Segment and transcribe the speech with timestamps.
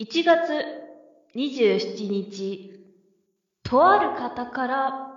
[0.00, 0.52] 1月
[1.36, 2.84] 27日、
[3.62, 5.14] とある方から、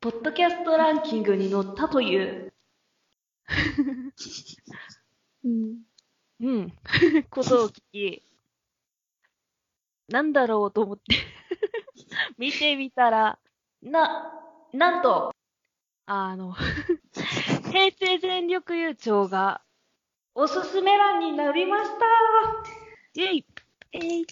[0.00, 2.52] ポッドキャストランキングに載ったという、
[5.44, 5.78] うん。
[6.40, 6.72] うん、
[7.30, 8.22] ことを聞き、
[10.08, 11.14] なんだろうと思って、
[12.38, 13.38] 見てみたら、
[13.82, 14.32] な、
[14.72, 15.32] なんと、
[16.06, 16.54] あの、
[17.70, 19.62] 平成全力優勝が、
[20.34, 22.04] おすすめ欄になりました。
[23.14, 23.46] イェイ
[23.92, 24.26] えい。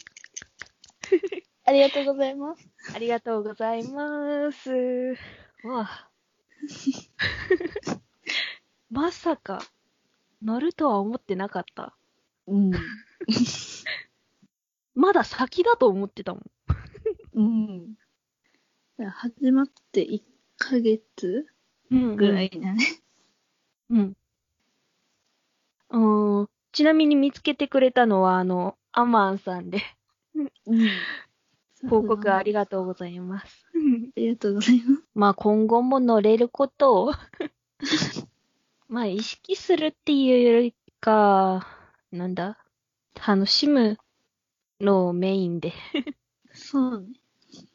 [1.67, 2.69] ありがとうございます。
[2.95, 4.71] ありがとうございます。
[5.63, 6.11] わあ。
[8.91, 9.61] まさか、
[10.43, 11.97] 乗るとは思ってなかった。
[12.47, 12.71] うん。
[14.95, 16.51] まだ先だと思ってたもん。
[17.35, 17.95] うん。
[19.11, 20.23] 始まって1
[20.57, 21.47] ヶ月
[21.91, 22.77] うんぐらいだね。
[23.91, 24.17] うん。
[25.91, 26.49] うん。
[26.73, 29.83] ちなみに見つけてくれたのは、あの、アマンさんで、
[30.67, 30.89] うん。
[31.89, 33.67] 報告ありががとうございます。
[33.75, 33.79] あ
[34.17, 35.03] りがとうございます。
[35.15, 37.13] まあ今後も乗れることを、
[38.89, 41.67] まあ意識するっていうよりか、
[42.13, 42.65] なんだ、
[43.15, 43.99] 楽しむ
[44.81, 45.73] のをメインで。
[46.53, 47.09] そうね。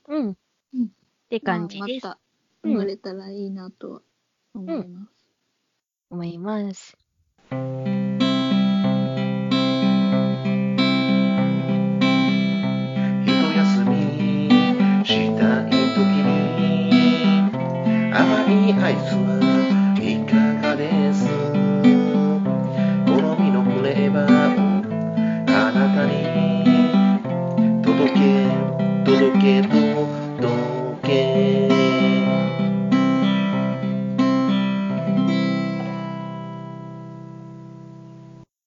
[0.07, 0.37] うん。
[0.73, 0.87] うんっ
[1.29, 2.05] て感じです。
[2.05, 2.19] まあ、また
[2.63, 4.01] うん乗れたらいいなとは
[4.53, 5.11] 思います。
[6.09, 6.97] 思います。
[18.89, 20.35] 甘いアイスはいか
[20.67, 21.27] がです？
[23.05, 24.69] 好みのフレーバーを
[25.47, 26.11] あなたに
[27.83, 28.49] 届け
[29.05, 31.07] 届け届け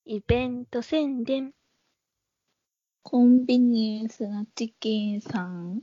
[0.05, 1.51] イベント宣伝。
[3.05, 5.81] コンビニエンスなチキンさん。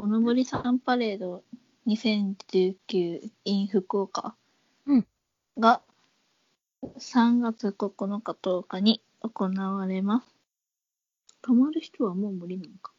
[0.00, 1.42] おのぼりさんパレード
[1.88, 4.36] 2019 in 福岡
[4.86, 5.06] うん
[5.58, 5.82] が
[6.98, 10.28] 3月9日10日に行われます。
[11.42, 12.92] 泊まる人はもう無理なのか？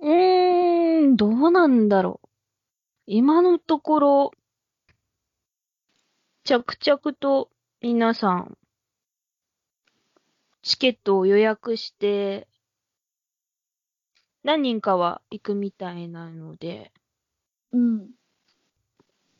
[0.00, 2.28] うーん、どうなんだろう。
[3.06, 4.30] 今のところ、
[6.44, 7.50] 着々と
[7.82, 8.56] 皆さん、
[10.62, 12.48] チケットを予約して、
[14.46, 16.92] 何人かは行くみたいなので、
[17.72, 18.10] うん。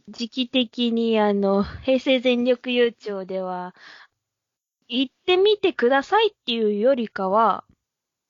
[0.08, 3.72] 時期的にあの、平成全力優勝では、
[4.88, 7.64] 行ってみてくださいっていうよりかは、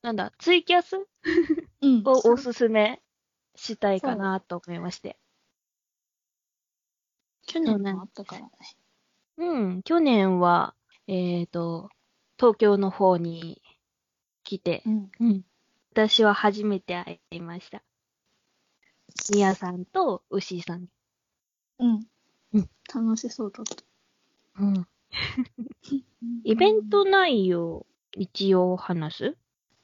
[0.03, 0.97] なんだ、ツイキャス？
[1.81, 2.03] うん。
[2.04, 3.00] をおすすめ
[3.54, 5.16] したいかなと思いまして。
[7.47, 8.50] 去年もあったからね。
[9.38, 10.75] うん、去年は、
[11.06, 11.88] えっ、と、
[12.38, 13.62] 東京の方に
[14.44, 15.10] 来て、うん。
[15.20, 15.42] うん。
[15.97, 17.83] 私は初めて会いました。
[19.33, 20.89] みやさんと牛井さん。
[21.79, 22.07] うん。
[22.53, 24.62] うん楽しそうだった。
[24.62, 24.87] うん。
[26.45, 29.37] イベント内容、一応話す？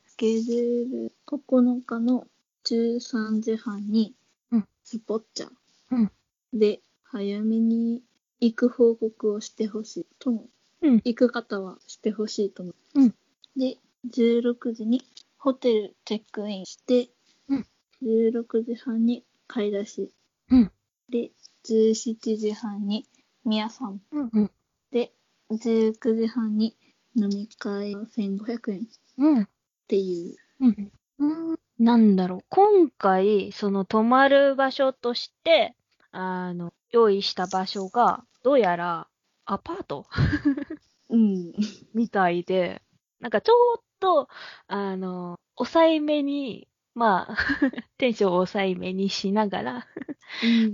[0.05, 2.27] スケジュール9日の
[2.65, 4.15] 13時半に
[4.50, 5.49] うんスポッチャ
[5.93, 6.12] うん
[6.53, 8.03] で早めに
[8.39, 10.50] 行く報告をしてほしいとも、
[10.83, 13.00] うん行く方はしてほしいと思う。
[13.00, 13.15] うん
[13.56, 13.79] で、
[14.11, 15.03] 16時に
[15.42, 17.10] ホテルチェックインして、
[17.48, 17.66] うん
[18.00, 20.12] 16時半に買い出し。
[20.50, 20.72] うん
[21.10, 21.32] で、
[21.64, 23.06] 17時半に
[23.44, 24.50] 宮さんうんうん。
[24.92, 25.12] で、
[25.50, 26.76] 19時半に
[27.16, 28.82] 飲み会1500円っ
[29.19, 29.48] うん。
[29.88, 30.64] ていう。
[30.64, 30.92] うん。
[31.19, 31.58] うん。
[31.81, 32.44] なんだろう。
[32.48, 35.75] 今回、その泊まる場所として、
[36.12, 39.08] あの、用意した場所が、どうやら、
[39.44, 40.06] アパート？
[41.10, 41.52] うん。
[41.94, 42.81] みたいで、
[43.19, 44.28] なんかちょっと、
[44.66, 47.36] あの、抑えめに、まあ、
[47.98, 49.86] テンションを抑えめにしながら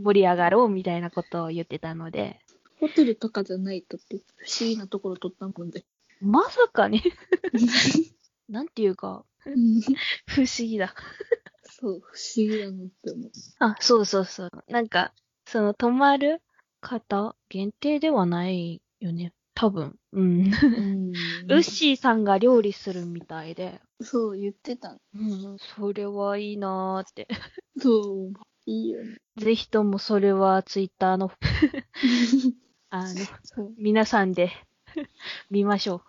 [0.02, 2.40] 盛り上がろうみたいなことを言ってたので、
[2.80, 5.84] ホテルとかじゃないとって不思議なところ取ったもんで。
[6.20, 7.02] まさかね、
[8.48, 9.25] なんていうか、
[10.26, 10.94] 不思議だ。
[11.64, 13.31] そう、不思議だなって思う。
[13.58, 14.50] あ、そうそうそう。
[14.69, 15.12] なんか、
[15.46, 16.40] その泊まる
[16.81, 19.32] 方限定ではないよね。
[19.58, 19.96] 多分。
[20.12, 20.22] うん。
[20.22, 21.12] うん
[21.50, 24.96] ウッシーさんが料理するみたいで、そう、言ってた。
[25.16, 27.26] うん、それはいいなーって。
[27.76, 28.32] そう、
[28.66, 29.16] いいよね。
[29.37, 31.32] ぜひともそれはツイッターの、
[32.90, 34.52] あの、皆さんで
[35.50, 36.02] 見ましょ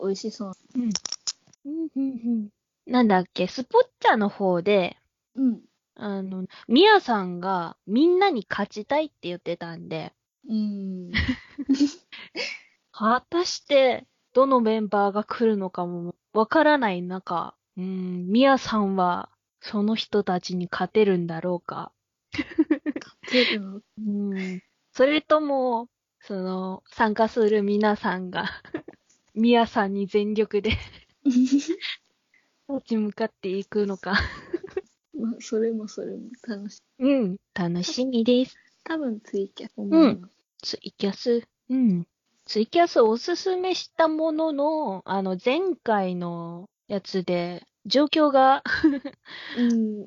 [0.00, 0.52] 美味しそう。
[1.66, 1.90] う。
[1.94, 2.48] うん。
[2.86, 4.96] なんだっけ、スポッチャの方で、
[5.34, 5.60] うん。
[5.94, 10.14] あの、ミヤさんがみんなに勝ちたいって言ってたんで、
[10.48, 11.10] うん。
[12.90, 19.30] 果たしてどのメンバーが来るのかもわからない中、うん、ミヤさんは
[19.60, 21.92] その人たちに勝てるんだろうか。
[23.30, 23.80] 出るの。
[23.98, 24.62] うん、
[24.92, 25.88] それとも、
[26.20, 28.46] その、参加する皆さんが、
[29.34, 30.72] ミヤさんに全力で
[31.24, 34.14] 立ち向かっていくのか。
[35.14, 37.04] まあ、それもそれも楽しい。
[37.04, 38.56] うん、楽しみです。
[38.84, 40.37] 多分ツイキャス思います。
[40.62, 41.46] ツイキャス。
[41.68, 42.06] うん。
[42.44, 48.62] ツイキャスおすすめしたものの、あの、前回のやつで、状況が、
[49.56, 50.06] うん。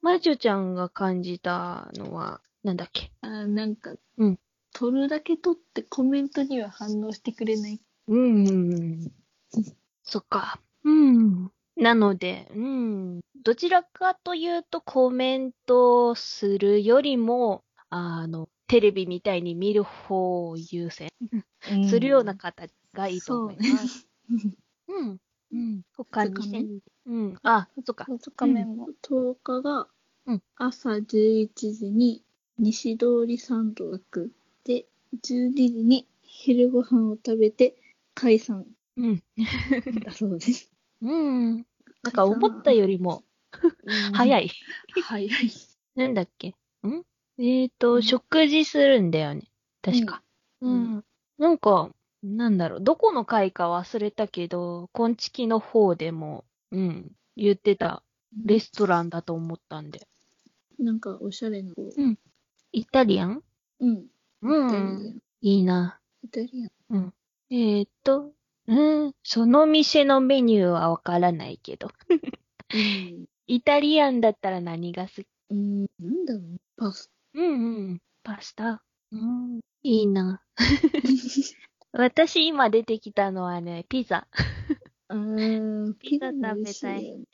[0.00, 3.10] まじゅちゃんが感じたのは、なんだっけ？
[3.20, 4.38] あなんか、うん
[4.72, 7.80] 撮るだけ撮ってコメントには反応してくれない。
[8.08, 9.10] うん。
[10.02, 10.60] そっか。
[10.84, 11.50] うん。
[11.76, 13.20] なので、うん。
[13.42, 21.10] どちらかというとコメントするよりも、あの、テレビみたいに見る方を優先
[21.88, 24.08] するような形がいいと思います。
[24.88, 25.18] うん。
[25.52, 25.82] うん。
[25.96, 26.80] 他に。
[27.06, 27.38] うん。
[27.42, 28.04] あ、そっか。
[28.04, 29.88] 2日目も10日が
[30.26, 32.22] うん朝11時に
[32.58, 34.32] 西通り参道学
[34.64, 34.86] で
[35.22, 37.76] 12時に昼ご飯を食べて
[38.14, 38.66] 解散
[38.96, 39.22] うん。
[40.02, 40.72] だそうです。
[41.02, 41.56] うん。
[42.02, 43.22] なんか思ったよりも
[44.14, 44.46] 早い。
[44.46, 44.50] い。
[45.02, 45.30] 早い。
[45.94, 46.48] なんだっけ？
[46.48, 47.02] ん？
[47.38, 49.50] えっ、うと、ん食事するんだよね。
[49.82, 50.22] 確か。
[50.60, 51.04] ううんん。
[51.38, 51.90] なんか、
[52.22, 58.02] なんだろう、どこの回か忘れたけど、こんちきの方でも、うん、言ってた
[58.44, 60.06] レストランだと思ったんで。
[60.78, 61.72] なんかおしゃれな。
[62.72, 63.42] イタリアン？
[63.80, 63.96] うん。
[63.96, 64.06] イ
[64.42, 64.96] うん。
[65.16, 65.18] ン。
[65.42, 66.00] いいな。
[66.22, 67.14] イタリアン。
[67.50, 68.32] えっ、と、
[68.66, 71.88] うん、その店のメニューはわからないけど。
[72.72, 73.26] うん。
[73.46, 75.86] イタリアンだったら何が好きうん。
[76.00, 76.60] なんだろう。
[76.76, 78.02] パスうんうん。
[78.24, 78.82] パスタ。
[79.12, 79.60] うん。
[79.82, 80.42] いいな。
[81.92, 84.26] 私今出てきたのはね、ピザ。
[85.08, 85.14] タ。
[85.14, 87.28] あー、ピザ食べたい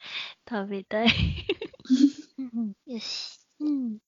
[0.49, 1.09] 食べたい。
[2.87, 3.47] よし。
[3.61, 3.99] うん。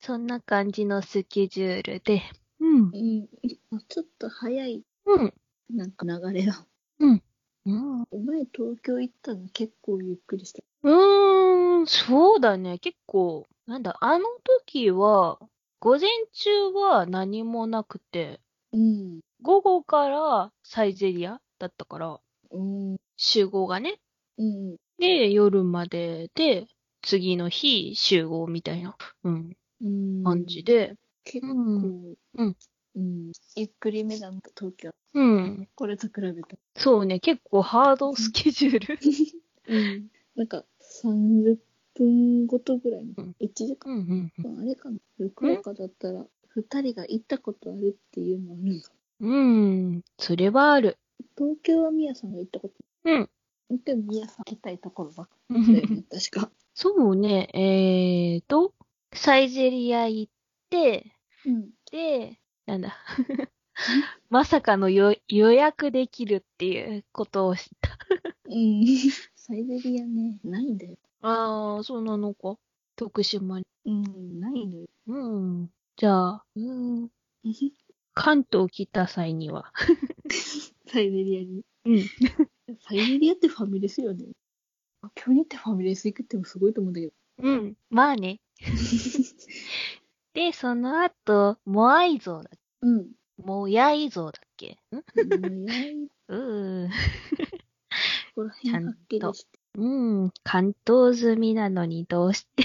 [0.00, 2.22] そんな感じのスケジュールで。
[2.60, 2.90] うん。
[2.90, 3.28] うん。
[3.74, 5.34] あちょっと早い、うん。
[5.70, 6.66] なんか流れが。
[6.98, 7.22] うん。
[7.64, 10.62] お前東京行ったの結構ゆっくりした。
[10.82, 12.78] うーん、そうだね。
[12.78, 14.24] 結構、なんだ、あの
[14.64, 15.38] 時は、
[15.78, 18.40] 午前中は何もなくて、
[18.72, 19.20] うん。
[19.42, 22.20] 午後からサイゼリアだったから、
[22.50, 22.62] う
[22.94, 22.96] ん。
[23.16, 24.00] 集合がね。
[24.38, 24.76] うん。
[24.98, 26.66] で、夜までで、
[27.02, 30.24] 次の日集合みたいな、うん、うん。
[30.24, 30.64] 感じ。
[30.64, 32.56] で、結構、うん
[32.96, 33.02] うん。
[33.02, 33.32] うん。
[33.56, 34.90] ゆっくりめだった、東京。
[35.14, 35.68] うん。
[35.74, 36.56] これと比べた。
[36.76, 38.98] そうね、結構ハードスケジュール。
[39.68, 40.10] うん。
[40.36, 40.64] なんか、
[41.02, 41.58] 30
[41.94, 43.12] 分ごとぐらいの。
[43.16, 43.92] うん1時間。
[43.92, 44.98] うんうんあれかな。
[45.18, 48.92] 福岡だったら、2人が行ったことあるっていうのあるんか。
[49.20, 49.30] うん。
[49.30, 50.98] うん、それはある。
[51.36, 52.74] 東京はみやさんが行ったこと。
[53.04, 53.30] うん。
[53.84, 56.50] でもみやさん行きたいところばっかうりだよんね、確か。
[56.74, 58.74] そうね、えーと、
[59.14, 60.32] サイゼリア行っ
[60.70, 61.12] て、
[61.46, 61.70] うん。
[61.90, 62.96] で、なんだ。
[64.30, 67.98] まさかのよ予約できるっていうことを知った。
[68.48, 68.84] うん。
[69.34, 70.96] サイゼリアね、ないんだよ。
[71.22, 72.56] ああ、そうなのか。
[72.96, 73.66] 徳島に。
[73.86, 74.86] うん、ないのよ。
[75.08, 75.70] うん。
[75.96, 77.10] じゃあ、うん。
[78.14, 79.72] 関東来た際には。
[80.86, 81.64] サイゼリアに。
[81.84, 82.02] うん。
[82.80, 84.26] サイゼリアってファミレスよね。
[85.02, 87.12] 今日にってファミレス行くってもすごいと思うんだけど。
[87.38, 87.76] うん。
[87.90, 88.40] まあね。
[90.34, 92.50] で、その後、モアイ像だ。
[92.82, 93.12] うん。
[93.38, 94.76] モヤイ像だっけ？
[94.90, 94.96] ん？
[94.96, 95.02] も
[95.64, 95.94] うやい、
[96.28, 96.88] うーん。
[96.88, 96.94] こ
[98.34, 99.58] こら辺はっきりして。
[99.76, 100.30] うん。
[100.42, 102.64] 関東済みなのにどうして？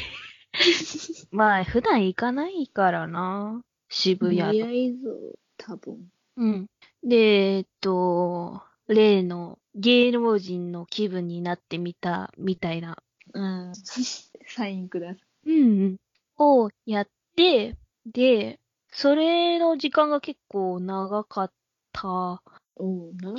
[1.31, 3.63] まあ、普段行かないからな。
[3.89, 4.65] 渋も谷と。
[4.65, 5.09] やいぞ、
[5.57, 6.11] 多分。
[6.37, 6.67] うん。
[7.03, 12.97] で、えっと、例の芸能人の気分になってみた、みたいな。
[13.33, 13.73] うん。
[14.47, 15.49] サインください。
[15.51, 15.97] うんうん。
[16.37, 18.59] をやって、で、
[18.91, 21.51] それの時間が結構長かっ
[21.91, 22.41] た。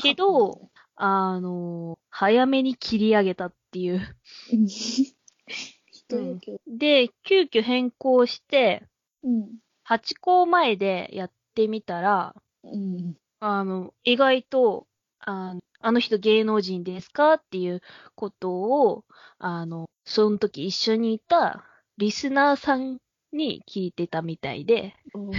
[0.01, 4.17] けど、あの、早めに切り上げたっていう。
[4.53, 6.41] うん。
[6.79, 8.83] で、急遽変更して、
[9.23, 9.59] うん。
[9.89, 13.17] 8校前でやってみたら、うん。
[13.41, 14.87] あの、意外と、
[15.21, 17.83] あのあの人芸能人ですかっていう
[18.15, 19.05] ことを、
[19.39, 21.65] あの、その時一緒にいた
[21.99, 22.99] リスナーさん
[23.33, 25.31] に聞いてたみたいで、お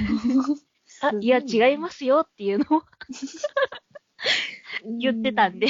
[1.02, 2.84] あ、いや違いますよっていうのを
[5.00, 5.68] 言ってたんで。。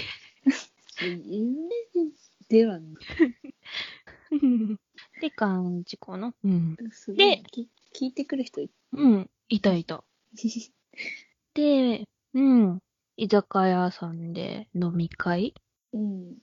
[1.02, 2.12] 有名人
[2.50, 2.94] ではない。
[4.34, 6.34] って感じかな。
[6.44, 6.76] うん。
[7.16, 9.30] でき聞いてくる人いうん。
[9.50, 10.04] いたいた。
[11.54, 12.80] で、うん。
[13.18, 15.54] 居酒屋さんで飲み会
[15.94, 16.38] うん。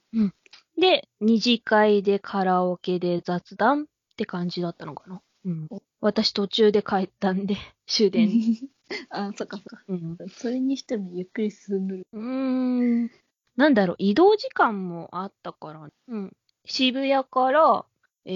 [0.78, 5.23] で、二次会でカラオケで雑談って感じだったのかな。
[5.47, 5.83] うんお。
[6.00, 8.29] 私途中で帰ったんで、 終電。
[9.11, 9.83] あ、そっかそっか。
[9.88, 10.19] うん。
[10.29, 12.07] それにしてもゆっくり進んでる。
[12.12, 13.11] うーん。
[13.57, 16.37] なんだろう、移動時間もあったから、うん。
[16.67, 17.87] 渋谷から、
[18.25, 18.33] え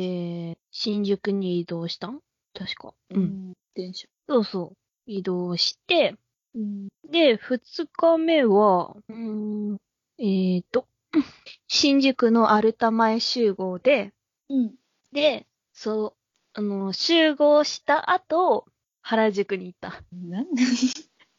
[0.54, 2.20] ー、新宿に移動したん？
[2.54, 2.94] 確か。
[3.10, 3.22] うん。
[3.50, 3.52] ん。
[3.74, 4.08] 電車。
[4.28, 4.76] そうそう。
[5.06, 6.16] 移動して、
[6.54, 6.88] うん。
[7.10, 9.78] で、二日目は、うーん、
[10.18, 10.86] えーと、
[11.68, 14.12] 新宿のアルタ前集合で、
[14.48, 14.74] うん。
[15.12, 16.19] で、そう、
[16.60, 18.66] あの、集合した後、
[19.00, 20.02] 原宿に行った。
[20.12, 20.62] なんで？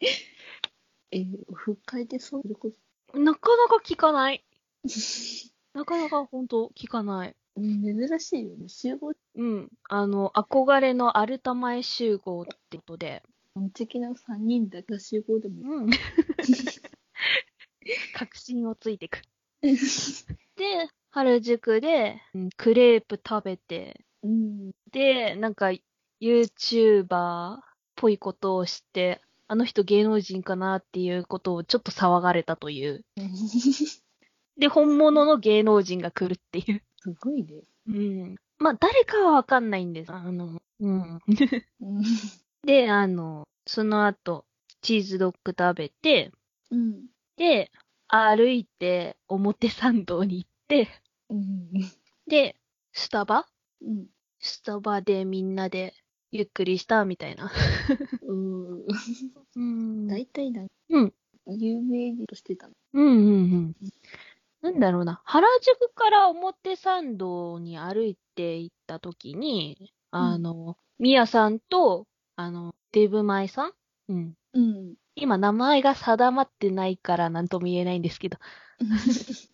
[1.11, 3.19] えー、オフ会でそう？
[3.19, 4.43] なかなか聞かない。
[5.75, 7.35] なかなか本当聞かない。
[7.55, 8.67] うん珍しいよね。
[8.67, 9.13] 集合？
[9.35, 9.69] うん。
[9.89, 13.21] あの、憧れのアルタ前集合ってことで。
[13.75, 15.89] 的な3人だけ集合でもうん。
[18.15, 19.21] 確信をついてく。
[19.61, 19.77] で、
[21.11, 24.71] 原宿で、うんクレープ食べて、うん。
[24.91, 25.71] で、なんか、
[26.21, 27.59] YouTuber っ
[27.95, 33.03] ぽいことをして、あの人芸能人かなっていうことをちょっと騒がれたという。
[34.57, 36.83] で、本物の芸能人が来るっていう。
[36.97, 37.63] すごいね。
[37.87, 38.35] うん。
[38.59, 40.11] まあ、誰かはわかんないんです。
[40.13, 41.19] あの、うん。
[41.81, 42.03] うん。
[42.63, 44.45] で、あの、その後、
[44.81, 46.31] チーズドッグ食べて、
[46.69, 47.05] うん。
[47.37, 47.71] で、
[48.07, 50.87] 歩いて表参道に行って、
[51.29, 51.71] うん。
[52.27, 52.55] で、
[52.93, 53.47] スタバ
[53.81, 54.07] うん。
[54.39, 55.93] スタバでみんなで
[56.31, 57.51] ゆっくりしたみたいな。
[58.27, 58.85] うん。
[59.55, 60.61] うん大体だ。
[60.89, 61.13] うん。
[61.47, 62.73] 有名人としてたの。
[62.93, 63.75] うんうんうん。
[64.61, 65.21] なんだろうな。
[65.25, 73.73] 原宿から表参道に歩いて行った時に、あの、みやさんと、あの、デブマイさん？
[74.09, 74.33] うん。
[74.53, 74.95] うん。
[75.15, 78.37] 今名前が定まってないからなんとも言えないんですけど。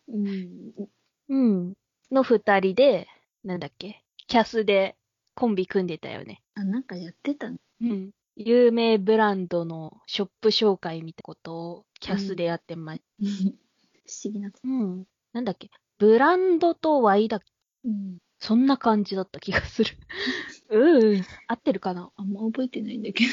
[0.08, 0.74] うん。
[1.30, 1.74] うん。
[2.12, 3.08] の二人で、
[3.44, 4.04] なんだっけ？
[4.28, 4.96] キャスで
[5.36, 6.42] コンビ組んでたよね。
[6.56, 7.58] あ、なんかやってたの？
[7.82, 8.12] うん。
[8.36, 13.26] 有名ブランドのショップ紹介みたいなことをキャスでやってまし 不
[14.26, 14.52] 思議な。
[14.52, 14.60] た。
[14.64, 15.06] うん。
[15.34, 15.70] なんだっけ？
[15.98, 17.46] ブランドとワイだっけ？
[17.86, 18.18] うん。
[18.40, 19.92] そんな感じだった気がする。
[20.70, 21.22] うん。
[21.48, 22.12] 合ってるかな？
[22.16, 23.32] あんま覚えてないんだけど。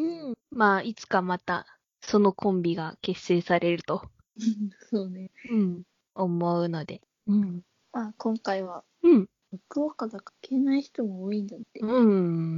[0.00, 0.34] うん。
[0.50, 1.66] まあ、いつかまた、
[2.00, 4.02] そのコンビが結成されると、
[4.90, 5.30] そうね。
[5.50, 5.82] うん。
[6.14, 7.02] 思うので。
[7.26, 7.62] うん。
[7.92, 9.28] まあ、今回は、うん。
[9.50, 11.80] 福岡だから行けない人も多いんだって。
[11.80, 12.02] う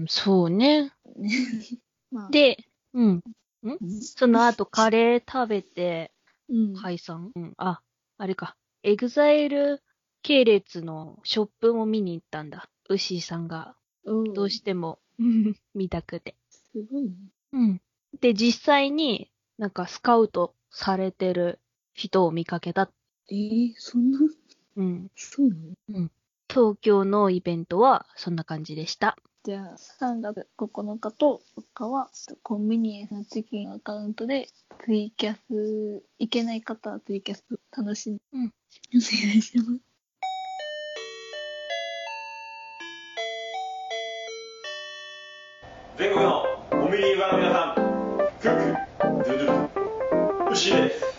[0.03, 0.07] ん。
[0.09, 0.93] そうね。
[1.17, 1.31] ね。
[2.11, 2.59] まあ、で、
[2.93, 3.23] うん。
[3.63, 3.79] うん。
[4.01, 6.13] その後、カレー食べて、
[6.49, 6.75] うん。
[6.75, 7.31] 解散？
[7.35, 7.55] うん。
[7.59, 7.81] あ、
[8.19, 8.57] あれか。
[8.83, 9.83] エグザイル
[10.23, 12.69] 系列のショップも見に行ったんだ。
[12.89, 16.35] ウッシーさんが、うんどうしても、うん見たくて。
[16.49, 17.11] すごいね。
[17.53, 17.83] うん。
[18.21, 21.61] で、実際になんかスカウトされてる
[21.95, 22.91] 人を見かけた。
[23.31, 24.19] えー、そんな、
[24.77, 25.11] うん。
[25.15, 25.55] そうな
[26.01, 26.11] の？
[26.51, 29.17] 東京のイベントはそんな感じでした。
[29.45, 32.11] じゃあ、3月9日と4日は、
[32.43, 34.49] コンビニエンスのチキンアカウントで、
[34.85, 38.49] ツイキャス、いけない方はツイキャス楽しんで、うんお
[38.93, 39.71] 願いします。
[45.97, 47.75] 全国のコンビニユーザーの皆さん、
[48.41, 51.10] クック、ドゥドゥ、牛です。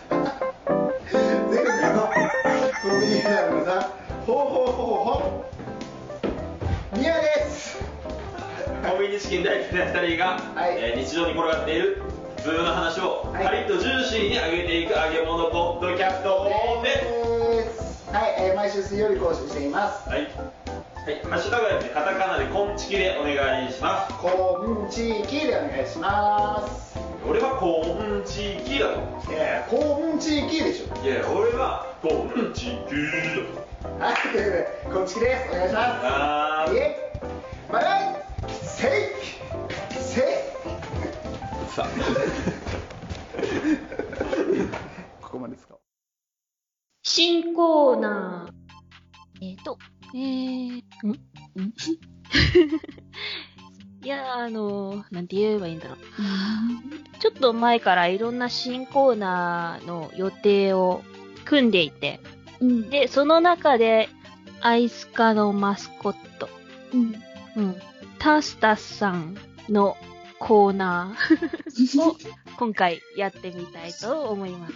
[9.01, 12.03] コンビニチキン大好きな2人が、はいえー日常に転がっている
[12.37, 16.45] 普通の話を、はいカリッとジューシーに揚げていく揚げ物ポッドキャスト
[16.83, 18.05] です。
[18.05, 18.11] す。
[18.13, 20.07] はい、えー毎週水曜日更新しています。
[20.07, 20.21] はい。
[20.21, 20.29] はい、
[21.25, 24.13] ハッシュタグはですね、カタカナでコンチキでお願いします。
[24.21, 26.95] コンチキでお願いします。
[27.27, 28.93] 俺はコンチキだ
[29.25, 29.33] と。
[29.33, 31.03] いやいや、コンチキでしょ。
[31.03, 32.93] いや、俺はコンチキ
[33.97, 35.49] だはい、ということで、コンチキです。
[35.49, 35.79] お願いしと。
[35.79, 36.05] ます。
[36.05, 38.10] あーイエイマラ
[38.77, 38.91] イセイ
[40.01, 40.23] セイ
[41.73, 41.85] さ
[45.21, 45.77] ここまでですか？
[47.03, 48.53] 新コーナー。
[49.43, 49.77] えーと、
[50.13, 51.11] えー、ん？
[51.11, 51.19] ん？
[54.03, 55.97] いや、あの、なんて言えばいいんだろう。
[57.19, 61.01] ちょっと前からいろんな新コーナーの予定を
[61.45, 62.19] 組んでいて、
[62.59, 62.89] うん。
[62.89, 64.09] で、その中で、
[64.61, 66.49] アイスカのマスコット、
[66.93, 67.15] うん。
[67.55, 67.75] うん、
[68.21, 69.35] タスタスさん
[69.67, 69.97] の
[70.37, 72.15] コーナーを
[72.59, 74.73] 今回やってみたいと思います。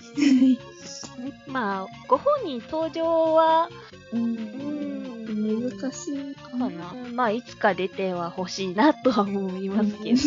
[1.46, 3.70] まあ、ご本人登場は、
[4.12, 4.18] う。
[4.18, 4.36] うん
[5.26, 6.94] ん、難しいかかな。
[7.14, 10.20] まあ、いつか出ては欲しいなとは思いますけど。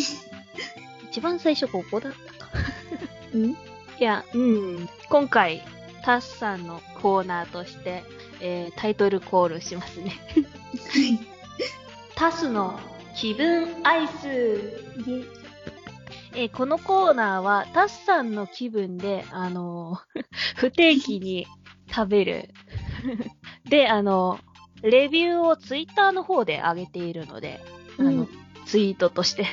[1.10, 2.52] 一番最初ここだったか。
[3.34, 3.50] うん？
[3.50, 3.56] い
[3.98, 4.88] や、うん。
[5.08, 5.64] 今回、
[6.04, 8.04] タスさんのコーナーとして、
[8.40, 10.12] えータイトルコールしますね。
[12.14, 12.78] タスの
[13.18, 14.24] 気分アイス。
[16.34, 20.24] えーこのコーナーは、タスさんの気分で、あのー
[20.56, 21.48] 不定期に
[21.92, 22.50] 食べる。
[23.68, 27.60] で、あのーレビューをツイッターの方で上げているので、
[27.98, 28.28] あの、うん
[28.66, 29.46] ツイートとして。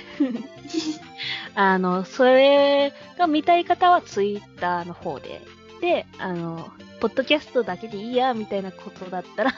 [1.55, 5.41] あの、それが見たい方はツイッターの方で。
[5.79, 6.69] で、あの、
[6.99, 9.53] ポッドキャストだけでいいや、みたいなことだったら、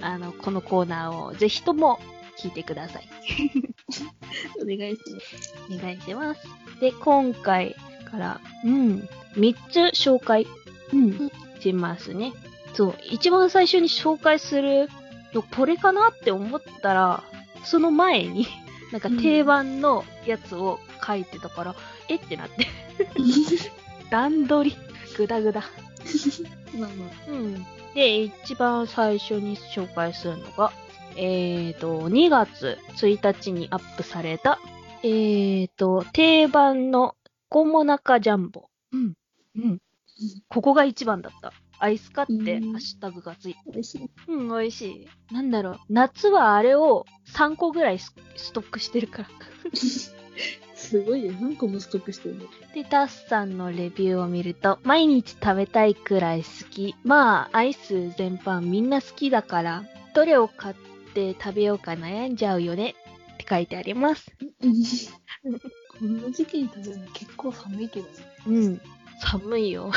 [0.00, 2.00] あの、このコーナーをぜひとも
[2.40, 3.08] 聞いてください。
[4.62, 5.54] お願いします。
[5.70, 6.40] お願いします。
[6.80, 7.76] で、今回
[8.10, 10.46] から、うん、3つ紹介、
[10.92, 11.30] うん、
[11.60, 12.32] しますね。
[12.72, 14.88] そう、一番最初に紹介する
[15.34, 17.22] の、これかなって思ったら、
[17.62, 18.46] その前に、
[18.90, 21.74] なんか定番のやつを書いてたから、
[22.08, 22.66] えってなって、
[24.10, 24.76] 段取り、
[25.16, 25.64] ぐだぐだ。
[26.74, 27.30] まあまあ。
[27.30, 27.66] うん。
[27.94, 30.72] で、一番最初に紹介するのが、
[31.16, 34.58] えーと、2月1日にアップされた、
[35.02, 37.16] えーと、定番の
[37.48, 38.68] コモナカジャンボ。
[38.92, 39.14] うん。
[39.56, 39.78] うん。
[40.48, 41.52] ここが一番だった。
[41.78, 43.60] アイスカってハうんッシュタグがついて。
[43.72, 44.10] 美味しい。
[44.28, 45.08] うん、美味しい。
[45.32, 45.78] なんだろう。
[45.88, 49.28] 夏はあれを3個ぐらいスストックしてるから。
[50.74, 51.32] すごいよ。
[51.40, 52.46] 何個もストックしてるの？
[52.74, 56.94] で、タスさんのレビューを見ると、毎日食べたいくらい好き。
[57.04, 62.94] まあ、アイス全般みんな好きだから、どれを買って食べようか悩んじゃうよね
[63.34, 64.30] って書いてあります。
[65.98, 68.12] この時期に食べるの結構寒いけどね。
[68.46, 68.80] うん。
[69.20, 69.92] 寒いよ。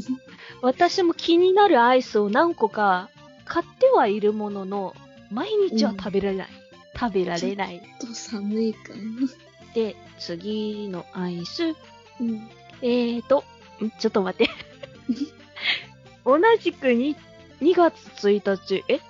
[0.62, 3.10] 私も気になるアイスを何個か
[3.44, 4.94] 買ってはいるものの、
[5.30, 6.48] 毎日は食べられない。
[6.98, 7.80] 食べられない。
[8.00, 9.28] ちょっと寒いかな。
[9.74, 11.74] で、次のアイス。
[12.20, 12.48] うん。
[12.80, 13.44] えーと、
[13.82, 14.52] んちょっと待って。
[16.24, 17.16] 同じくに
[17.60, 17.96] 2月
[18.26, 19.00] 1日、え？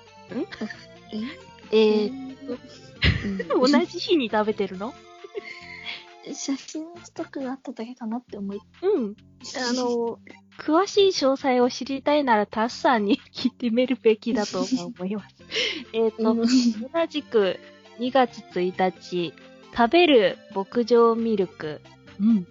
[1.73, 2.59] ええー、
[3.53, 4.93] うん同じ日に食べてるの？
[6.33, 8.59] 写真ストックがあっただけかなって思い。
[8.83, 9.15] うん。
[9.69, 10.19] あの、
[10.59, 14.61] 詳しい詳細を知りたいならタスさんに聞いてみるべきだと
[14.97, 15.37] 思います。
[15.93, 16.47] えっと、うん同
[17.09, 17.59] じく
[17.99, 19.35] 2月1日、
[19.77, 21.83] 食べる牧場ミルク。
[22.19, 22.47] うん。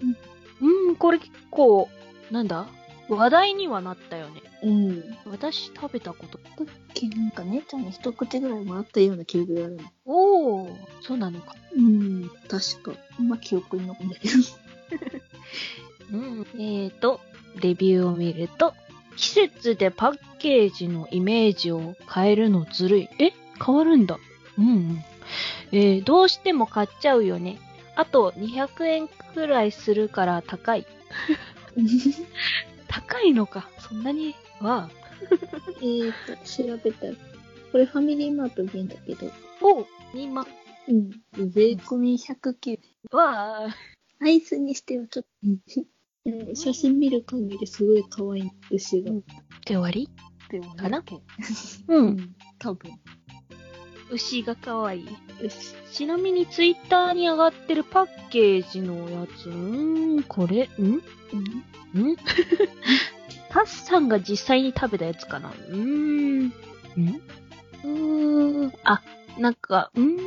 [0.62, 1.90] うん、これ結構、
[2.30, 2.68] なんだ？
[3.10, 4.42] 話題にはなったよね。
[4.64, 5.04] うん。
[5.26, 6.38] 私食べたこと。
[6.38, 9.84] だっけなんか姉ちゃんに一口ぐらいもらったような記憶があるの。
[10.06, 11.56] おー、そうなのか。
[11.76, 12.30] うん。
[12.48, 13.00] 確か。
[13.22, 14.34] まあ記憶に残んだけど。
[16.14, 16.48] うん。
[16.56, 17.20] えーと、
[17.62, 18.74] レビューを見ると、
[19.16, 23.10] 季節でパッケージのイメージを変えるのずるい。
[23.20, 24.18] え変わるんだ。
[24.58, 25.04] うんうん。
[25.72, 27.60] えー、どうしても買っちゃうよね。
[27.96, 30.86] あと200円くらいするから高い。
[32.88, 33.70] 高いのか。
[33.80, 34.90] そんなには。
[35.82, 37.14] えーと、調べたら、
[37.72, 40.46] これファミリーマート限だけど、おう、今。
[40.88, 41.12] うん。
[41.50, 42.80] 税込み109。
[43.12, 43.76] わあ。
[44.22, 49.12] アイスにしてはちょっと、うん写真見る限りすごい可愛い牛が。
[49.12, 49.22] うん
[49.66, 50.10] で終わり？
[50.78, 51.16] かなけ？
[51.16, 51.22] う。
[51.88, 52.36] うんん。
[52.60, 52.92] 多分。
[54.12, 55.08] 牛が可愛い。
[55.92, 61.02] ちなみにツイッターに上がってるパッケージのやつ、ん、これ、ん？
[61.94, 62.12] うん。
[62.12, 62.16] ん？
[63.54, 65.50] タッさんが実際に食べたやつかな？
[65.50, 66.46] うーん。
[66.48, 66.52] ん？
[67.84, 68.74] うーん。
[68.84, 69.02] あ、
[69.38, 70.18] なんか、ん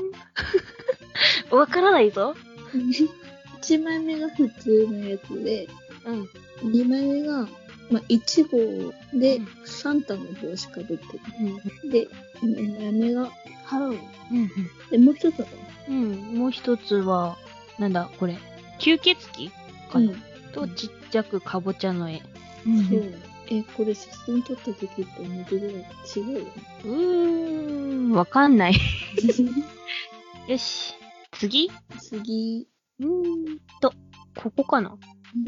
[1.54, 2.34] わからないぞ。
[3.62, 5.68] 1枚目が普通のやつで、
[6.04, 6.70] うん。
[6.70, 7.48] 2枚目が、
[7.90, 11.04] まあ、1号でうんサンタの帽子かぶって
[11.40, 11.56] うん。
[11.56, 11.90] る。
[11.90, 12.08] で、
[12.44, 13.28] 2枚目が
[13.64, 14.00] ハロウィン。
[14.30, 14.50] うん。
[14.90, 15.46] で、もう一つは、
[15.88, 16.12] うん。
[16.38, 17.36] もう一つは、
[17.78, 18.38] なんだ、これ。
[18.78, 19.50] 吸血鬼
[19.90, 20.12] かな、
[20.52, 22.22] と、ちっちゃくかぼちゃの絵。
[22.66, 23.12] うそう。
[23.48, 26.52] え、これ写真撮った時と同じぐらい違うよね。
[26.84, 28.74] うーん、わかんない。
[30.48, 30.94] よし。
[31.32, 31.70] 次？
[31.98, 32.66] 次、
[33.00, 33.92] うーんと、
[34.36, 34.96] ここかな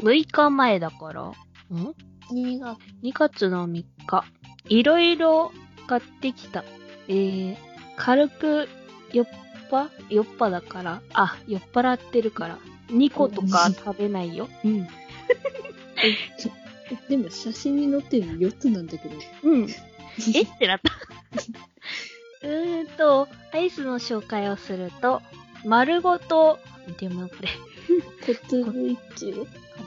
[0.01, 1.33] ?6 日前だから、ん
[2.31, 2.77] ？2月。
[3.03, 4.23] 2月の3日。
[4.67, 5.51] いろいろ
[5.87, 6.63] 買ってきた。
[7.07, 7.57] えー、
[7.97, 8.69] 軽く
[9.11, 9.27] 酔っ
[9.69, 14.47] ぱ酔っぱだから、あ、酔っ払ってるから、2個とか食べないよ。
[14.63, 14.87] うん。
[17.09, 19.15] でも写真に載ってるの4つなんだけど。
[19.43, 19.67] うん。
[20.35, 20.41] え？
[20.41, 20.91] ってなった。
[22.47, 25.21] うーんと、アイスの紹介をすると、
[25.65, 26.59] 丸ごと、
[26.99, 27.49] でもこれ、
[28.25, 29.45] 小粒いちご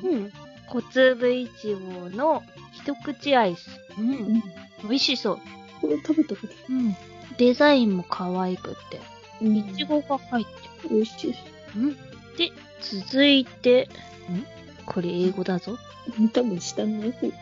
[0.08, 0.32] うん。
[0.68, 3.68] 小粒いちごの一口アイス。
[3.98, 4.02] う。
[4.02, 4.42] うんん。
[4.84, 5.38] 美味しそう。
[5.80, 6.52] これ食べたこと？
[6.68, 6.96] うん。
[7.38, 9.00] デザインも可愛くて、
[9.40, 11.32] うんいちごが入って美味しい。
[11.32, 11.38] る。
[11.76, 11.96] うん。
[12.36, 13.88] で、続いて、ん
[14.86, 15.78] これ英語だぞ。
[16.32, 17.34] 多分下のやつ言っ。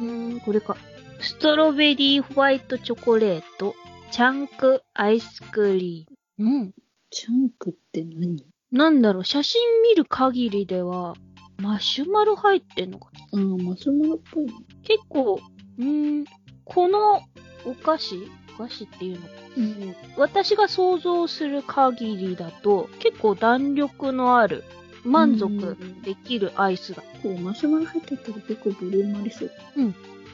[0.00, 0.76] うーん、これか。
[1.20, 3.74] ストロベリーホワイトチョコレート、
[4.10, 6.50] チャンクアイスクリーム。
[6.50, 6.72] うん。
[7.10, 8.44] チャンクって何？
[8.70, 11.14] なんだろう、写真見る限りでは、
[11.56, 13.40] マシュマロ入ってんのかな？
[13.40, 14.52] ああ、マシュマロっぽいね。
[14.84, 15.40] 結構、
[15.78, 16.24] うーん、
[16.64, 17.22] この
[17.64, 18.16] お菓子
[18.54, 19.26] お菓子っていうの？
[19.56, 19.96] うん。
[20.16, 24.62] 私が想像する限りだと、結構弾力のある、
[25.08, 27.02] 満足できるアイスだ。
[27.22, 29.50] こう、マシュマロ入ってたら結構ボリュームありそう。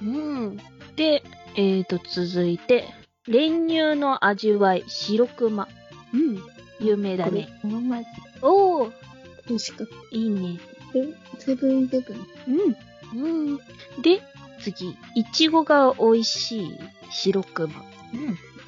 [0.02, 0.56] うん。
[0.96, 1.22] で、
[1.56, 2.88] えーと、続いて、
[3.26, 5.68] 練乳の味わい、白熊。
[6.12, 6.42] うん。
[6.80, 8.04] 有名だね。、この前、
[8.42, 8.92] おー、
[9.48, 10.58] 美味しかっいいね。
[10.92, 10.98] た。
[10.98, 12.26] えセブンイレブン。
[13.14, 13.52] うん。
[13.52, 13.56] うん。
[14.02, 14.20] で、
[14.60, 16.78] 次、いちごが美味しい、
[17.10, 17.74] 白熊。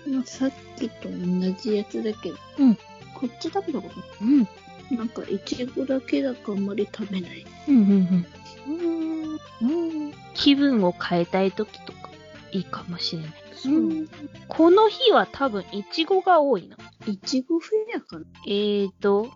[0.06, 0.14] うん。
[0.14, 1.16] まあ、さっきと同
[1.60, 2.36] じやつだけど。
[2.58, 2.74] うん。
[3.14, 4.24] こっち食べたこと？
[4.24, 4.48] うん。
[4.90, 7.46] なんか、いちごだけだかあんまり食べない。
[7.68, 8.26] うんうん
[8.70, 9.40] うん。
[9.62, 10.12] うん。
[10.34, 12.10] 気分を変えたい時とか、
[12.52, 13.30] いいかもしれない。
[13.54, 14.08] そう。
[14.48, 16.76] この日は多分、いちごが多いな。
[17.06, 19.30] いちごフェアかなえーと、ん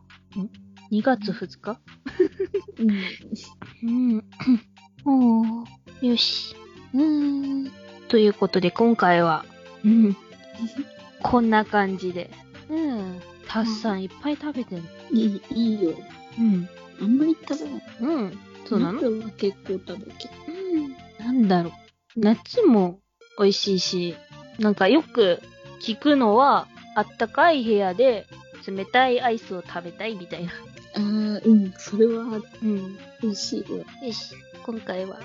[0.93, 1.81] ?2 月2日
[2.79, 4.25] うん。
[5.05, 5.65] うん。
[6.03, 6.55] お、よし。
[6.95, 7.73] うーん。
[8.09, 9.45] ということで、今回は、
[9.85, 10.17] うん。
[11.23, 11.51] こん。
[11.51, 12.31] な感じで。
[13.57, 13.65] うん。
[13.65, 14.83] たっさんいっぱい食べてる。
[15.13, 15.95] いい、いいよ。
[16.39, 16.69] うん。
[17.01, 17.83] あんまり食べない。
[18.01, 18.39] うん。
[18.67, 19.01] そうなの？
[19.01, 20.11] 夏は結構食べてる。
[20.49, 20.95] うん。
[21.19, 21.73] なんだろう。
[22.21, 23.01] 夏も
[23.39, 24.15] 美味しいし、
[24.59, 25.41] なんかよく
[25.81, 28.27] 聞くのは、あったかい部屋で
[28.67, 30.51] 冷たいアイスを食べたいみたいな。
[30.97, 31.73] あー、うん。
[31.79, 32.25] それは
[32.63, 32.99] うん。
[33.23, 33.77] 美味しいよ。
[33.79, 34.35] よし、
[34.65, 35.17] 今回は。
[35.17, 35.21] っ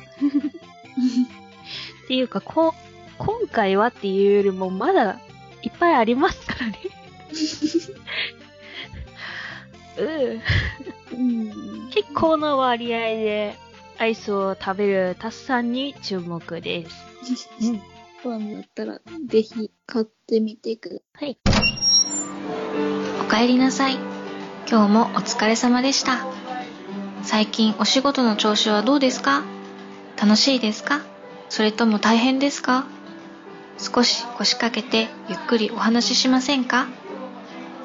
[2.08, 2.74] ていうか、こ、
[3.18, 5.20] 今回はっていうよりも、まだ
[5.64, 6.78] いっぱいありますからね。
[11.94, 13.56] 結構な割合で
[13.98, 17.50] アイスを食べるタスさんに注目です。
[17.62, 17.82] うん。
[18.22, 21.38] ファンだったら、ぜひ買ってみてくだはい。
[23.22, 23.98] おかえりなさい。
[24.70, 26.26] 今日もお疲れ様でした。
[27.24, 29.44] 最近お仕事の調子はどうですか？
[30.20, 31.02] 楽しいですか？
[31.50, 32.86] それとも大変ですか？
[33.78, 36.88] 少し腰掛けてゆっくりお話ししませんか？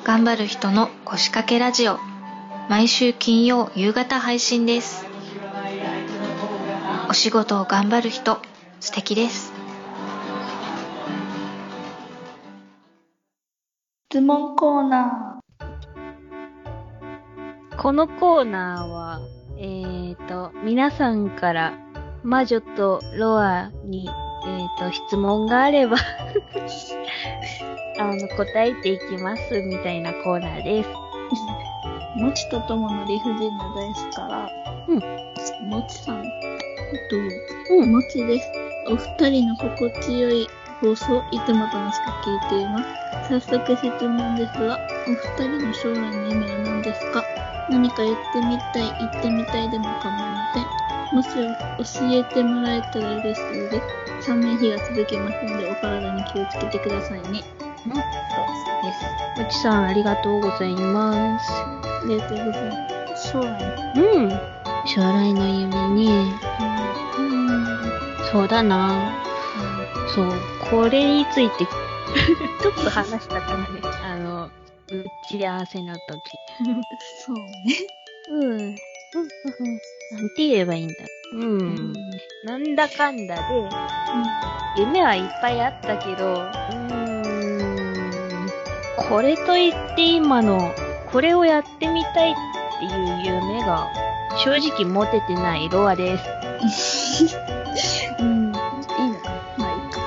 [0.02, 1.98] 頑張る人の腰掛けラジオ。
[2.70, 5.04] 毎週金曜夕方配信です。
[7.10, 8.40] お仕事を頑張る人、
[8.80, 9.52] 素敵です。
[14.10, 15.40] 質問コーナ
[17.76, 19.20] このコーナーは、
[19.58, 21.78] えーと、皆さんから
[22.22, 24.08] 魔女とロアに、
[24.46, 25.96] えーと、質問があれば、
[27.98, 30.88] あの、答えていきます、みたいなコーナーです。
[32.16, 32.22] ー。
[32.22, 34.50] もちとともの理不尽なダイスから、
[34.88, 34.98] うん。
[35.68, 36.30] もちさん、えっ
[37.68, 37.92] と、うん。
[37.92, 38.50] もちです。
[38.88, 40.48] お二人の心地よい
[40.80, 42.84] 放送、いつも楽しく聞いています。
[43.28, 45.10] 早速質問ですが、お
[45.44, 47.22] 二人の将来の夢は何ですか？
[47.70, 50.89] 何かやってみたい、行ってみたいでも構いません。
[51.12, 53.82] もし教えてもらえたら嬉しいで
[54.20, 54.26] す。
[54.26, 57.42] 寒い日が続きますので、お体に気をつけてくださいね。
[57.86, 58.02] うんそう
[58.84, 59.40] です。
[59.40, 61.50] もちさん、ありがとうございます。
[61.52, 63.28] ありがとうございます。
[63.32, 64.30] 将来のうん。
[64.86, 66.40] 将来の夢ね。
[67.18, 67.66] うん。
[68.30, 69.12] そうだな。
[70.14, 70.32] そう。
[70.70, 71.66] これについて、
[72.62, 73.66] ちょっと話したからね。
[74.04, 74.50] あの、打
[75.28, 76.00] ち合わせの時。
[77.26, 77.44] そうね。
[78.30, 78.76] うん。
[80.10, 80.94] なんて言えばいいんだ。
[81.32, 81.92] うん。
[82.44, 83.42] なんだかんだで、
[84.76, 86.76] 夢はいっぱいあったけど、うー
[88.46, 88.50] ん、
[88.96, 90.74] これといって今の、
[91.12, 92.34] これをやってみたいっ
[92.78, 93.88] ていう夢が、
[94.44, 96.24] 正直持ててないロアです。
[98.18, 98.52] うん。
[98.52, 99.20] いいの？
[99.20, 100.00] かまあいいか。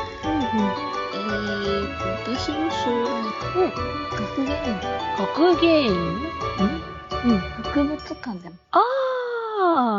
[1.14, 3.08] えーと、私の将来、
[3.56, 3.72] うん。
[4.36, 4.80] 学芸員、
[5.18, 5.92] 学芸員
[7.26, 7.40] うん。
[7.40, 8.82] 博物館でも、ああ、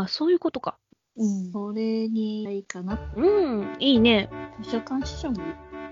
[0.08, 0.76] そういうことか。
[1.16, 1.52] うん。
[1.52, 2.98] それにいいかな。
[3.16, 4.28] うん、いいね。
[4.62, 5.42] 図書館司書もいい。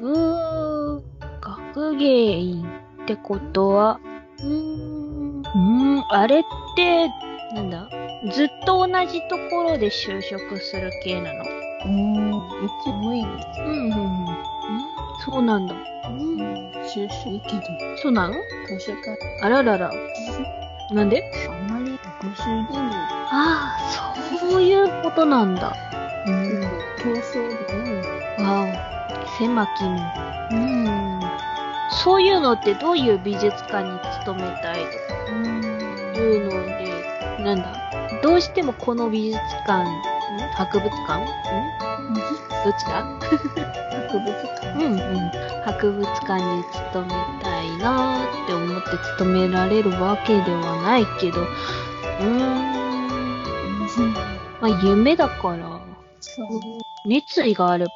[0.01, 1.03] うーん、
[1.41, 2.67] 学芸員
[3.05, 4.01] ってことは、
[4.39, 5.59] うーん、うー
[6.01, 6.43] ん、あれっ
[6.77, 7.09] て、
[7.55, 7.89] なんだ？
[8.33, 11.45] ずっと同じところで就職する系なの？
[11.85, 12.39] うん。
[12.39, 12.41] う
[12.85, 13.29] ちもいいね。
[13.59, 14.27] うん、うん、うん。
[15.25, 15.75] そうなんだ。
[15.75, 16.71] うん。
[16.85, 17.63] 就職いいけど、
[18.03, 18.35] そうなの？
[18.69, 19.93] 図書館、あららら。
[20.93, 21.23] なんで？
[21.49, 23.79] あんまりご主人ああ、
[24.39, 25.75] そういうことなんだ。
[26.27, 26.61] うん。
[26.99, 30.13] 競争で、わお、狭き門。
[30.51, 31.21] うん。
[32.05, 34.97] そういうのってどういう美術館に勤めたいとか
[35.31, 35.45] うん。
[36.15, 36.51] いうの
[37.39, 37.73] で、なんだ？
[38.23, 39.87] どうしてもこの美術館、ん
[40.55, 41.23] 博物館？
[41.23, 41.25] ん
[42.15, 44.69] どちら博物館。
[44.75, 45.31] うんうん。
[45.65, 52.72] 博物館に勤めたいなーって思って勤められるわけではないけど、うーん。
[54.61, 55.81] まあ夢だから、
[56.21, 56.47] そう。
[57.05, 57.93] 熱意があれば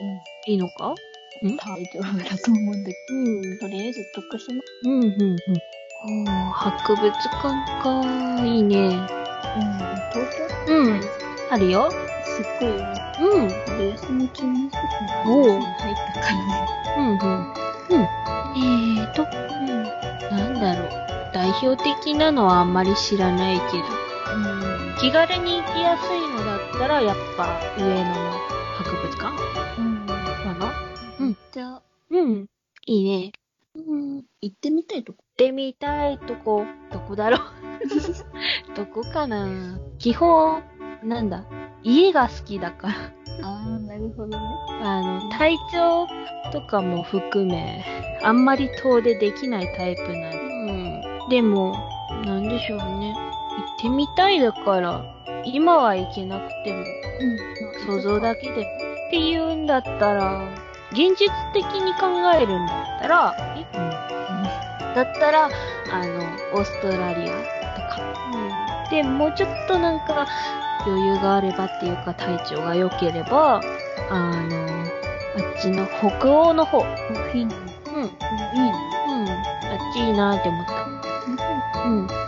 [0.00, 0.52] うん。
[0.52, 0.94] いいのか？
[1.42, 3.42] 大丈夫だと思うんだけうん。
[3.42, 4.60] ど、とりあえず徳島。
[4.84, 5.36] うんうんうん。
[6.06, 8.76] おー博物館かいいね。
[8.76, 9.78] うん。
[10.12, 10.28] 東
[10.66, 11.00] 京うん。
[11.50, 11.90] あるよ。
[11.90, 13.00] すっごいよね。
[13.20, 13.48] うん。
[13.78, 14.70] で、休み中に
[15.26, 16.68] おう入ったからね。
[16.96, 17.16] うんうん。
[17.90, 18.02] うん。
[18.56, 19.26] えーと、う
[19.64, 19.66] ん。
[20.30, 20.90] なんだろう。
[21.32, 24.03] 代表的なのはあんまり知らないけど、うん。
[25.00, 28.14] 気軽に行きやすいのだったら、やっぱ上野の
[28.76, 30.06] 博物館うん。
[30.06, 30.14] か
[30.54, 30.72] な？
[31.20, 32.46] うんじゃあ、うん。
[32.86, 33.32] いいね。
[33.76, 34.16] うん。
[34.18, 35.18] 行行ってみたいとこ。
[35.22, 37.40] ってみたいとこ、どこだろう？
[38.76, 39.78] どこかな？
[39.98, 40.62] 基本、
[41.02, 41.44] なんだ、
[41.82, 42.94] 家が好きだから。
[43.42, 44.36] ああ、なるほどね。
[44.82, 46.06] あの、体調
[46.52, 47.84] とかも含め、
[48.22, 50.38] あんまり遠出できないタイプなんで。
[50.38, 51.28] うん。
[51.30, 51.76] でも、
[52.24, 53.13] なんでしょうね。
[53.84, 55.04] てみたいだから、
[55.44, 58.00] 今は行けなくても、うん。
[58.00, 58.62] 想像だけでも。
[58.62, 60.48] っていうんだったら、
[60.92, 63.64] 現実的に考えるんだったら、え
[64.94, 65.50] だったら、
[65.92, 66.20] あの、
[66.54, 67.34] オーストラリア
[67.74, 68.00] とか。
[68.32, 68.90] うん。
[68.90, 70.26] で、もうちょっとなんか、
[70.86, 73.60] 余裕があればっていうか、体調が良ければ、
[74.08, 76.78] あの、あっちの北欧の方。
[76.78, 77.38] うん。
[77.38, 77.54] いいね。
[79.08, 79.28] うん。
[79.28, 81.88] あっちいいなって思った。
[81.88, 82.23] うん。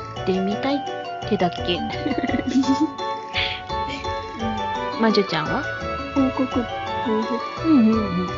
[1.31, 1.81] 行ってみたいっけ？
[5.01, 5.63] 魔女ちゃんは？
[6.15, 6.63] 報告、報
[7.23, 7.69] 告。
[7.69, 8.29] うんうんうん。
[8.29, 8.33] す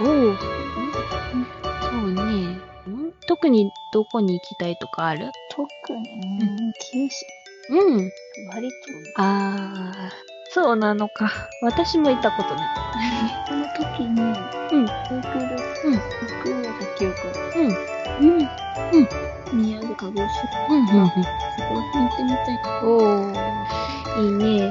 [0.00, 0.36] おお。
[0.36, 2.22] そうね。
[2.22, 2.58] ん
[3.26, 5.30] 特にどこに行きたいとかある？
[5.50, 5.98] 特に、
[6.40, 7.24] うん、九州。
[7.70, 8.10] うん。
[8.52, 8.74] 割と、
[9.22, 10.10] あー、
[10.50, 11.30] そうなのか。
[11.62, 12.68] 私も行ったことない。
[13.48, 14.24] その時に、う
[14.82, 14.86] ん。
[14.86, 15.98] 航空で、うん。
[15.98, 17.16] 福岡記憶
[17.56, 17.68] うん。
[18.28, 19.58] うん。
[19.62, 20.20] にある鹿児島。
[20.68, 20.80] うん。
[20.80, 20.86] うん。
[20.86, 21.30] そこら辺行
[22.14, 22.60] ってみたい。
[22.84, 24.68] おー、いいね。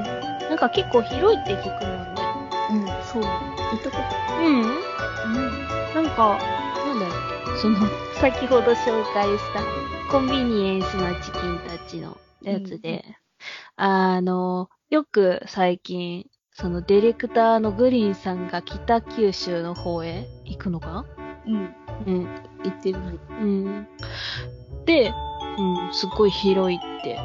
[0.49, 2.21] なんか結構広いって聞くもんね。
[2.71, 3.23] うん、そう。
[3.23, 3.29] 行
[3.75, 4.61] ったことうん。
[4.61, 4.73] うん。
[5.93, 6.37] なんか、
[6.85, 7.57] なんだろう。
[7.57, 7.77] その、
[8.15, 9.61] 先ほど紹介した
[10.11, 13.03] コンビニエンスなチキンたちのやつで、
[13.75, 21.05] あの、よく最近、そのディレクターのグリーンさんが北九州の方へ行くのかな？
[21.47, 21.75] うん。
[22.05, 22.27] うん。
[22.63, 22.99] 行ってる。
[23.29, 23.87] うん。
[24.85, 25.13] で、
[25.57, 27.19] うん、すっごい広いって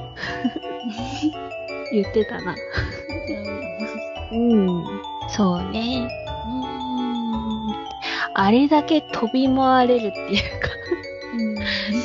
[1.93, 2.55] 言ってたな。
[4.33, 4.85] うん。
[5.29, 6.09] そうね。
[6.47, 7.75] うん。
[8.35, 10.69] あれだけ飛び回れるっていうか、
[11.35, 11.55] うん。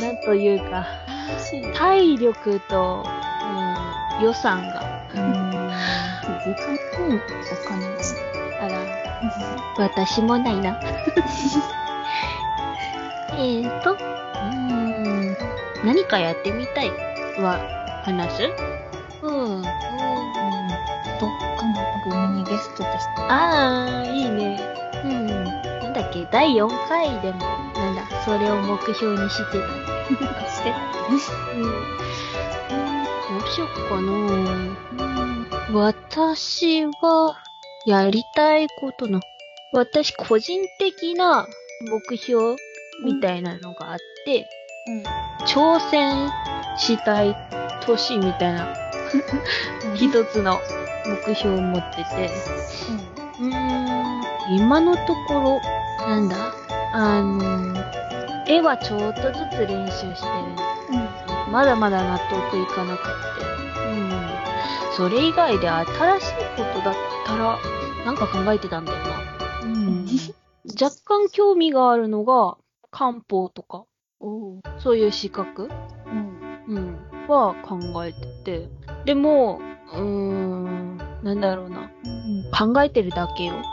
[0.01, 0.85] なんというか。
[1.73, 3.05] 体力と、
[4.19, 4.81] うん、予算が。
[5.13, 5.41] うん。
[6.41, 7.15] 時間うん。
[7.15, 7.19] お
[7.67, 7.93] 金が。
[8.61, 8.73] あら、
[9.77, 10.79] 私もないな。
[13.33, 13.97] えーと、
[15.83, 16.89] 何かやってみたい？
[17.41, 17.59] は
[18.05, 18.43] 話す？
[19.23, 19.61] うん。
[19.61, 19.71] どっ
[21.57, 23.21] かの組にゲストとして。
[23.29, 24.59] あー、いいね。
[25.03, 25.27] うん。
[25.27, 27.39] なんだっけ、第4回でも、
[27.75, 29.59] なんだ、それを目標にしてた。
[30.49, 30.77] してた
[31.55, 31.61] うん。
[33.39, 34.09] どうしよっかな
[35.73, 37.35] 私は、
[37.85, 39.19] やりたいことな。
[39.73, 41.47] 私、個人的な
[41.81, 42.55] 目標
[43.03, 44.47] みたいなのがあって、
[45.45, 46.29] 挑戦
[46.77, 47.35] したい
[47.81, 48.67] 年みたいな、
[49.95, 50.59] 一つの
[51.27, 52.31] 目標を持ってて、
[53.39, 54.23] うーん、
[54.55, 55.61] 今のところ、
[56.07, 56.35] なんだ、
[56.93, 57.75] あの、
[58.47, 60.71] 絵はちょっとずつ練習してる。
[61.51, 63.85] まだまだ納得いかなくって。
[63.85, 64.11] うん。
[64.95, 65.85] それ以外で新
[66.19, 67.57] しいことだったら、
[68.05, 69.03] なんか考えてたんだよな。
[69.63, 70.05] うん。
[70.81, 72.57] 若干興味があるのが、
[72.89, 73.85] 漢方とか。
[74.79, 75.69] そういう資格？
[76.67, 76.75] うん。
[76.75, 76.97] うん。
[77.27, 78.69] は考えてて。
[79.05, 79.59] でも、
[79.93, 81.89] うーん、なんだろうな。
[82.57, 83.53] 考えてるだけよ。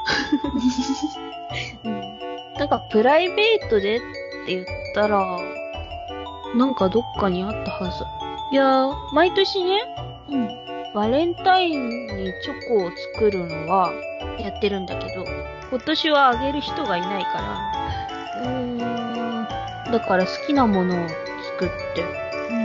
[2.59, 4.01] なんかプライベートでっ
[4.47, 5.39] て言ったら、
[6.57, 8.05] なんかどっかにあったはず。
[8.53, 9.79] いやー、毎年ね、
[10.31, 10.49] うん。
[10.95, 13.93] バレンタインにチョコを作るのは
[14.41, 15.25] やってるんだけど、
[15.71, 18.68] 今年はあげる人がいないから、うーん、
[19.91, 22.05] だから好きなものを作って、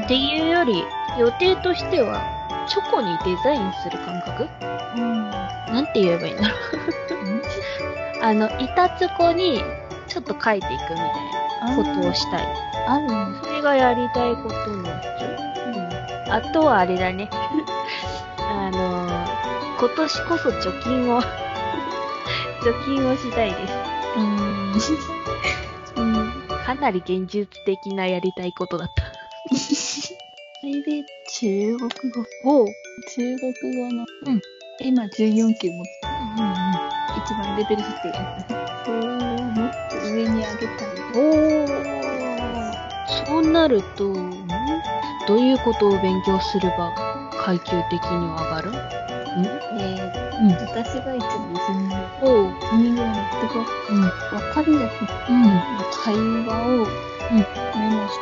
[0.05, 0.83] っていうより、
[1.17, 2.21] 予定としては、
[2.67, 4.47] チョコにデザインする感覚？
[4.95, 5.29] うん。
[5.29, 8.21] なんて言えばいいんだろう。
[8.23, 9.63] あの、板チョコに
[10.07, 11.07] ちょっと書いていくみたい
[11.69, 12.47] なことをしたい。
[12.87, 14.89] あるんそれがやりたいことのうち。
[15.65, 16.33] うん。
[16.33, 17.29] あとはあれだね。
[18.39, 21.21] あのー、今年こそ貯金を、
[22.63, 23.73] 貯金をしたいです。
[24.15, 25.22] うーん。
[26.69, 26.75] うん。
[26.77, 29.03] かなり現実的なやりたいことだった。
[29.55, 32.25] それで、中国語。
[32.45, 32.67] おう。
[33.15, 33.53] 中国
[33.89, 34.41] 語の、うん
[34.79, 35.69] 今14級持って
[36.39, 36.53] うんうん
[37.15, 37.93] 一番レベル低い。
[38.83, 40.87] それをもっと上に上げたい。
[41.15, 43.25] おー。
[43.27, 44.31] そうなると、ん
[45.27, 46.91] どういうことを勉強すれば
[47.39, 48.71] 階級的には上がる？
[48.71, 48.73] ん
[49.35, 50.51] えー、うん。
[50.51, 52.53] 私が一部ですね、おう。
[52.73, 54.01] 海ぐらいのとこ、うん。
[54.03, 54.09] わ
[54.53, 55.49] かりやすいうん。
[56.03, 56.15] 会
[56.47, 56.87] 話を
[57.29, 58.19] メモし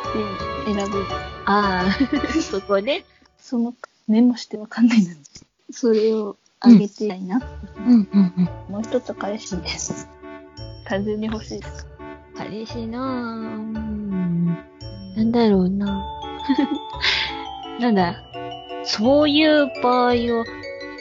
[0.65, 1.05] て選ぶ。
[1.45, 3.03] ああ、そこね。
[3.39, 3.73] その
[4.07, 5.17] メモしてわかんないのに。
[5.71, 7.41] それを上げてたいな。
[7.77, 8.73] うんうんうん。
[8.73, 10.07] もう一つは彼氏です。
[10.85, 11.87] 単純に欲しいです。
[12.37, 13.01] 彼氏なぁ。
[13.01, 14.11] うん
[15.15, 16.05] なんだろうな。
[17.79, 18.15] なんだ。
[18.83, 20.45] そういう場合を、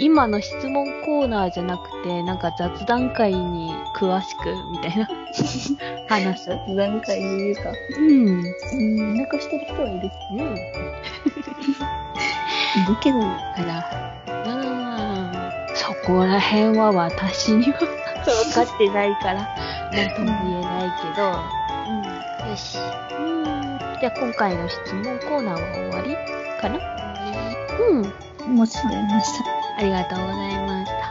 [0.01, 5.07] 今の質問コーナーじゃなくて、なんか雑談会に詳しく、みたいな、
[6.09, 6.49] 話す。
[6.75, 7.71] 段階で言うか。
[7.99, 8.45] うん。
[8.73, 10.11] うん、なくしてる人はいる。
[10.33, 10.41] うん。
[10.41, 10.47] い
[12.89, 13.23] るけど、あ
[13.59, 14.45] ら。
[14.47, 15.77] うん。
[15.77, 17.87] そこら辺は私には分
[18.55, 19.35] かってないから、
[19.93, 21.29] なんとも言えないけど、
[21.89, 22.51] うん。
[22.51, 22.79] よし。
[23.19, 23.79] うん。
[24.01, 26.17] じゃあ今回の質問コーナーは終わり
[26.61, 26.79] かな？
[28.47, 28.57] うん。
[28.57, 29.60] もちろんました。
[29.81, 31.11] ありがとうございました。